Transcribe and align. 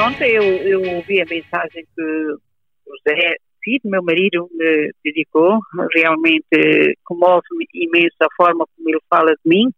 Ontem 0.00 0.30
eu, 0.30 0.42
eu 0.42 0.96
ouvi 0.96 1.20
a 1.20 1.26
mensagem 1.26 1.84
que 1.94 2.02
o 2.02 2.96
Zé 3.06 3.36
Cid, 3.62 3.80
meu 3.84 4.02
marido, 4.02 4.48
me 4.52 4.90
dedicou. 5.04 5.58
Realmente 5.94 6.96
comove-me 7.04 7.66
imenso 7.74 8.16
a 8.22 8.34
forma 8.34 8.66
como 8.74 8.88
ele 8.88 9.00
fala 9.10 9.32
de 9.32 9.40
mim. 9.44 9.68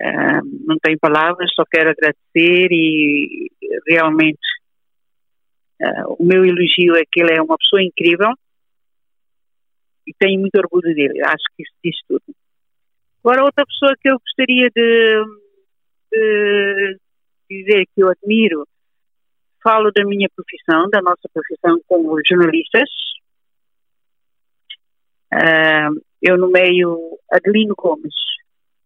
Uh, 0.00 0.66
não 0.66 0.76
tenho 0.82 0.98
palavras, 0.98 1.52
só 1.54 1.62
quero 1.70 1.90
agradecer 1.90 2.68
e 2.72 3.50
realmente 3.86 4.40
uh, 5.82 6.14
o 6.18 6.24
meu 6.24 6.44
elogio 6.44 6.96
é 6.96 7.02
que 7.10 7.20
ele 7.22 7.34
é 7.34 7.42
uma 7.42 7.58
pessoa 7.58 7.82
incrível 7.82 8.30
e 10.06 10.14
tenho 10.18 10.40
muito 10.40 10.56
orgulho 10.56 10.94
dele. 10.94 11.22
Acho 11.22 11.44
que 11.54 11.62
isso 11.62 11.74
diz 11.84 11.96
tudo. 12.08 12.34
Agora, 13.22 13.44
outra 13.44 13.64
pessoa 13.66 13.94
que 14.00 14.08
eu 14.08 14.18
gostaria 14.18 14.70
de, 14.74 15.24
de 16.10 16.98
dizer 17.50 17.84
que 17.94 18.02
eu 18.02 18.08
admiro, 18.08 18.66
falo 19.62 19.90
da 19.92 20.04
minha 20.04 20.28
profissão, 20.34 20.88
da 20.90 21.00
nossa 21.00 21.28
profissão 21.32 21.80
como 21.86 22.18
jornalistas. 22.26 22.88
Uh, 25.32 26.00
eu 26.20 26.36
nomeio 26.36 27.18
Adelino 27.30 27.74
Gomes. 27.76 28.14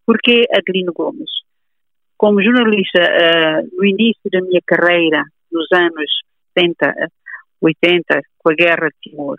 Por 0.05 0.17
que 0.17 0.45
Adelino 0.51 0.93
Gomes? 0.93 1.29
Como 2.17 2.41
jornalista, 2.41 3.01
uh, 3.01 3.69
no 3.75 3.85
início 3.85 4.29
da 4.31 4.41
minha 4.41 4.61
carreira, 4.65 5.23
nos 5.51 5.67
anos 5.73 6.09
70, 6.57 7.09
80, 7.61 8.21
com 8.37 8.49
a 8.49 8.53
Guerra 8.53 8.89
de 8.89 9.09
Timor, 9.09 9.37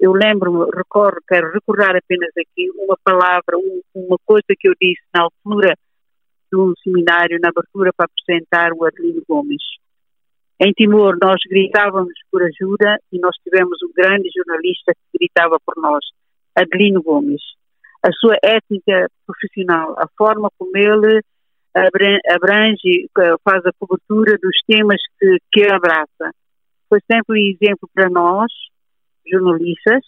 eu 0.00 0.12
lembro-me, 0.12 0.66
recordo, 0.74 1.20
quero 1.26 1.52
recordar 1.52 1.96
apenas 1.96 2.30
aqui 2.36 2.70
uma 2.76 2.96
palavra, 3.02 3.56
um, 3.56 3.80
uma 3.94 4.18
coisa 4.24 4.46
que 4.58 4.68
eu 4.68 4.74
disse 4.80 5.02
na 5.14 5.22
altura 5.22 5.74
de 6.52 6.58
um 6.58 6.74
seminário, 6.82 7.38
na 7.40 7.48
abertura 7.48 7.92
para 7.96 8.06
apresentar 8.06 8.72
o 8.72 8.84
Adelino 8.84 9.22
Gomes. 9.28 9.62
Em 10.60 10.72
Timor, 10.72 11.16
nós 11.20 11.40
gritávamos 11.48 12.14
por 12.30 12.42
ajuda 12.42 12.98
e 13.12 13.18
nós 13.18 13.34
tivemos 13.42 13.76
um 13.82 13.92
grande 13.92 14.28
jornalista 14.34 14.92
que 14.94 15.18
gritava 15.18 15.58
por 15.64 15.74
nós, 15.76 16.04
Adelino 16.54 17.02
Gomes. 17.02 17.42
A 18.04 18.12
sua 18.12 18.36
ética 18.42 19.08
profissional, 19.26 19.96
a 19.98 20.06
forma 20.16 20.48
como 20.56 20.70
ele 20.76 21.20
abrange, 22.28 23.08
faz 23.42 23.66
a 23.66 23.72
cobertura 23.80 24.38
dos 24.38 24.56
temas 24.66 25.00
que, 25.18 25.38
que 25.52 25.64
abraça, 25.64 26.30
foi 26.88 27.00
sempre 27.10 27.32
um 27.32 27.36
exemplo 27.36 27.88
para 27.92 28.08
nós 28.08 28.52
jornalistas 29.26 30.04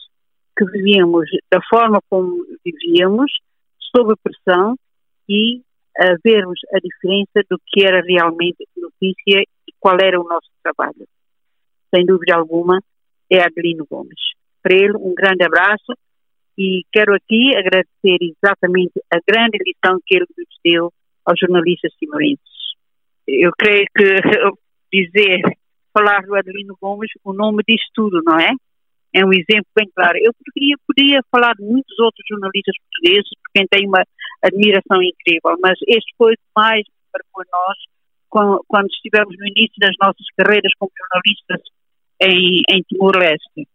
que 0.57 0.65
vivíamos 0.67 1.29
da 1.51 1.61
forma 1.69 1.99
como 2.09 2.47
vivíamos, 2.65 3.33
sob 3.95 4.15
pressão 4.23 4.77
e 5.29 5.61
a 5.99 6.15
vermos 6.23 6.61
a 6.73 6.79
diferença 6.79 7.43
do 7.51 7.59
que 7.67 7.85
era 7.85 8.01
realmente 8.03 8.65
notícia 8.77 9.43
qual 9.87 9.98
era 10.03 10.20
o 10.20 10.25
nosso 10.25 10.51
trabalho. 10.65 11.06
Sem 11.95 12.05
dúvida 12.05 12.34
alguma, 12.34 12.83
é 13.31 13.41
Adelino 13.41 13.87
Gomes. 13.89 14.19
Para 14.61 14.75
ele, 14.75 14.97
um 14.97 15.15
grande 15.15 15.45
abraço 15.45 15.95
e 16.59 16.83
quero 16.93 17.15
aqui 17.15 17.55
agradecer 17.55 18.19
exatamente 18.20 19.01
a 19.15 19.20
grande 19.25 19.59
lição 19.65 20.01
que 20.05 20.17
ele 20.17 20.27
nos 20.37 20.48
deu 20.65 20.93
aos 21.25 21.39
jornalistas 21.39 21.93
timorenses. 22.01 22.43
Eu 23.28 23.53
creio 23.56 23.87
que 23.97 24.03
dizer, 24.93 25.43
falar 25.93 26.23
do 26.23 26.34
Adelino 26.34 26.77
Gomes, 26.83 27.12
o 27.23 27.33
nome 27.33 27.62
diz 27.65 27.81
tudo, 27.95 28.21
não 28.25 28.41
é? 28.41 28.50
é 29.15 29.25
um 29.25 29.33
exemplo 29.33 29.71
bem 29.77 29.89
claro. 29.95 30.19
Eu 30.19 30.33
poderia, 30.34 30.75
poderia 30.84 31.21
falar 31.31 31.55
de 31.55 31.62
muitos 31.62 31.97
outros 32.00 32.27
jornalistas 32.28 32.75
portugueses, 32.83 33.31
por 33.41 33.53
quem 33.55 33.67
tenho 33.71 33.89
uma 33.89 34.03
admiração 34.43 35.00
incrível, 35.00 35.56
mas 35.62 35.78
este 35.87 36.12
foi 36.19 36.34
mais 36.56 36.83
para 37.12 37.23
nós 37.37 37.77
quando, 38.37 38.89
estivemos 38.89 39.34
no 39.38 39.47
início 39.47 39.77
das 39.78 39.94
nossas 40.00 40.27
carreiras 40.37 40.72
como 40.78 40.91
jornalistas 40.97 41.62
em, 42.21 42.62
em 42.69 42.83
Timor-Leste. 42.83 43.69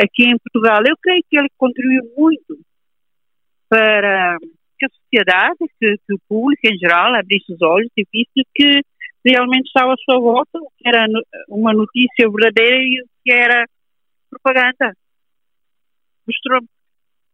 Aqui 0.00 0.24
em 0.24 0.36
Portugal, 0.38 0.82
eu 0.86 0.96
creio 1.00 1.22
que 1.28 1.38
ele 1.38 1.48
contribuiu 1.56 2.02
muito 2.16 2.58
para 3.68 4.36
que 4.78 4.86
a 4.86 4.88
sociedade, 4.88 5.58
que, 5.80 5.96
que 5.96 6.14
o 6.14 6.20
público 6.28 6.60
em 6.66 6.76
geral 6.76 7.14
abrisse 7.14 7.52
os 7.52 7.62
olhos 7.62 7.90
e 7.96 8.04
visse 8.12 8.46
que 8.54 8.82
realmente 9.24 9.66
estava 9.66 9.92
à 9.92 9.96
sua 9.96 10.20
volta, 10.20 10.58
o 10.58 10.68
que 10.76 10.88
era 10.88 11.06
uma 11.48 11.72
notícia 11.72 12.28
verdadeira 12.28 12.76
e 12.76 13.02
o 13.02 13.06
que 13.24 13.32
era 13.32 13.64
propaganda. 14.28 14.92
Mostrou, 16.26 16.60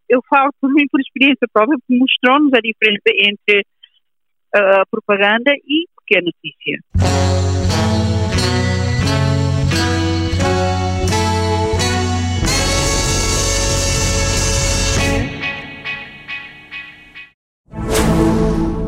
eu 0.09 0.21
falo 0.29 0.53
por 0.61 0.73
mim, 0.73 0.87
por 0.91 1.01
experiência 1.01 1.49
própria, 1.53 1.79
mostrou-nos 1.89 2.53
a 2.53 2.61
diferença 2.61 3.09
entre 3.09 3.67
a 4.55 4.85
propaganda 4.91 5.53
e 5.67 5.87
que 6.09 6.17
é 6.17 6.23
notícia. 6.23 6.79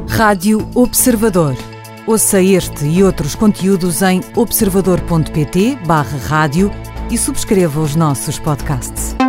Rádio 0.09 0.69
Observador. 0.75 1.55
Ouça 2.07 2.43
este 2.43 2.87
e 2.87 3.03
outros 3.03 3.35
conteúdos 3.35 4.03
em 4.03 4.21
observador.pt/barra 4.35 6.19
rádio 6.19 6.71
e 7.11 7.19
subscreva 7.19 7.81
os 7.81 7.95
nossos 7.95 8.39
podcasts. 8.39 9.20